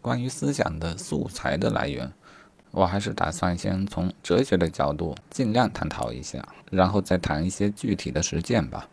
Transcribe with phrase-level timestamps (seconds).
[0.00, 2.10] 关于思想的素材的来源，
[2.70, 8.88] 我还是打算先从哲学的角度尽量探讨一下，然后再谈一些具体的实践吧。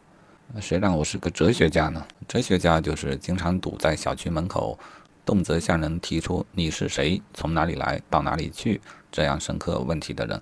[0.61, 2.05] 谁让我是个哲学家呢？
[2.27, 4.79] 哲学家就是经常堵在小区门口，
[5.25, 7.21] 动辄向人提出“你是谁？
[7.33, 8.01] 从哪里来？
[8.09, 8.79] 到哪里去？”
[9.11, 10.41] 这样深刻问题的人。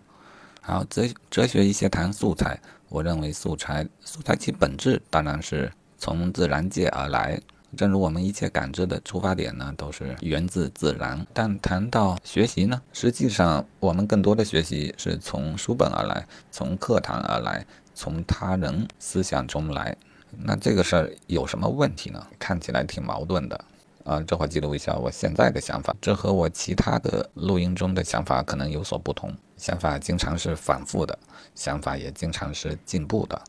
[0.62, 2.60] 好，哲哲学一些谈素材。
[2.90, 7.42] 我认为素材素材其本质当然是从自然界而来，
[7.76, 11.26] 正如我们一切感知的出发点呢，都是源自自然。
[11.34, 19.96] 但谈到学习呢，实际上我们更多的学习是从书本而来，从课堂而来，从他人思想中来。
[20.38, 22.26] 那这个事儿有什么问题呢？
[22.40, 23.66] 看起来挺矛盾的。
[24.04, 29.36] 啊，这会记录一下我现在的想法，这和我其他的录音中的想法可能有所不同。
[29.58, 31.18] 想法经常是反复的，
[31.56, 33.42] 想法也经常是进步的，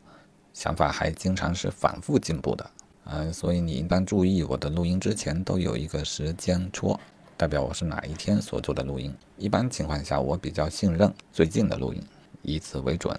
[0.53, 2.67] 想法还经常是反复进步的。
[3.09, 6.99] 嗯，所以你应当注意，我的录音之前都有一个时间戳，
[7.37, 9.13] 代表我是哪一天所做的录音。
[9.37, 12.03] 一般情况下，我比较信任最近的录音，
[12.41, 13.17] 以此为准。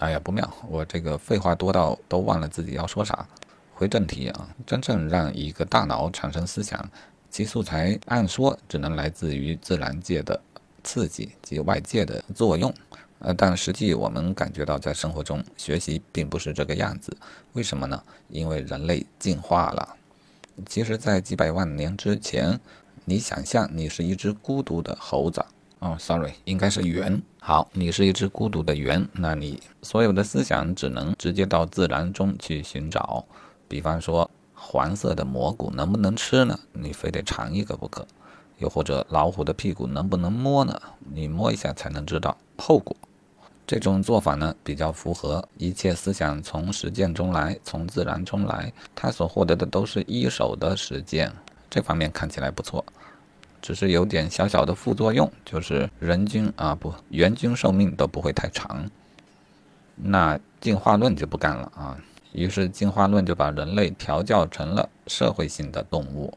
[0.00, 3.26] 哎呀，不妙，我这个废话多到都忘了自己要说啥。
[3.72, 6.86] 回正题啊，真正让一个大脑产生思想，
[7.30, 10.38] 其素材按说只能来自于自然界的
[10.84, 12.72] 刺激及外界的作用，
[13.20, 17.16] 呃，但实际我们感觉到在生活中学习并不是这个样子。
[17.52, 18.02] 为什么呢？
[18.28, 19.96] 因为人类进化了。
[20.66, 22.58] 其实，在几百万年之前，
[23.04, 25.44] 你想象你是一只孤独的猴子，
[25.78, 27.22] 哦，sorry，应该是猿。
[27.38, 33.24] 好，你是一只孤独的猿，那你所有的思想只能直接到自然中去寻找。
[33.68, 36.58] 比方说，黄色的蘑菇能不能吃呢？
[36.72, 38.06] 你非得尝一个不可。
[38.58, 40.80] 又或者，老虎的屁股能不能摸呢？
[41.12, 42.94] 你摸一下才能知道后果。
[43.70, 51.32] 这种做法呢，比较符合一切思想从实践中来，从自然中来，他所获得的都是一手的实践。
[51.70, 52.84] 这方面看起来不错，
[53.62, 58.90] 只是有点小小的副作用，就是人均啊不，人均寿命都不会太长。
[59.94, 61.96] 那进化论就不干了啊。
[62.32, 66.36] 于是进化论就把人类调教成了社会性的动物。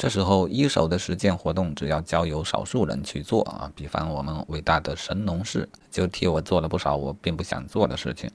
[0.00, 8.30] 这时候一手的实践活动只要交由少数人去做啊，比方我们伟大的神农氏就替我做了不少我并不想做的事情。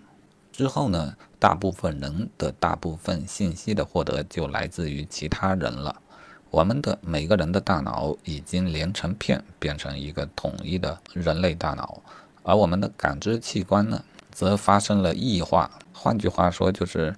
[0.51, 5.99] 之后呢，大部分人的大部分信息的获得就来自于其他人了。
[6.51, 11.99] 我们的每个人的大脑已经连成片，变成一个统一的人类大脑，
[12.43, 15.71] 而我们的感知器官呢，则发生了异化。
[15.91, 17.15] 换句话说，就是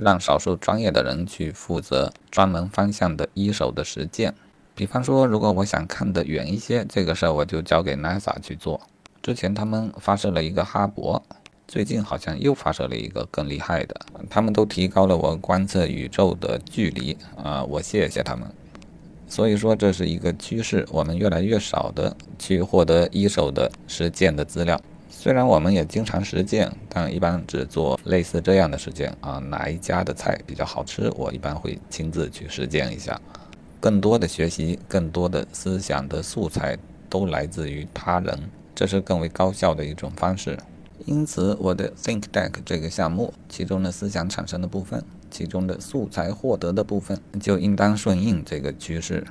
[0.00, 4.34] 让少数专业的人去负责专门方向的一手的实践。
[4.74, 8.80] 比方说，如果我想看得远一些，这个事儿我就交给 NASA 去做。
[9.22, 11.20] 之前他们发射了一个哈勃，
[11.68, 13.94] 最近好像又发射了一个更厉害的。
[14.30, 18.48] 他们都提高了我观测宇宙的距离啊，我谢谢他们。
[19.28, 24.80] 所以说，这是一个趋势，我们越来越少的去获得一手的实践的资料。
[25.12, 29.38] 虽然我们也经常实践，但一般只做类似这样的实践啊。
[29.50, 33.20] 哪一家的菜比较好吃，我一般会亲自去实践一下。
[33.80, 36.78] 更多的学习，更多的思想的素材
[37.10, 38.38] 都来自于他人，
[38.74, 40.56] 这是更为高效的一种方式。
[41.06, 49.26] 因此，我的 Think Deck 这个项目，其中的思想产生的部分，其中的素材获得的部分，就应当顺应这个趋势。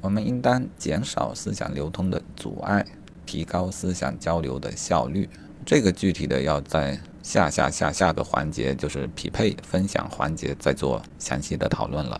[0.00, 2.86] 我们应当减少思想流通的阻碍。
[3.28, 5.28] 提高思想交流的效率，
[5.66, 12.18] 这个具体的要在下下下下个环节，就是匹配分享环节再做详细的讨论了。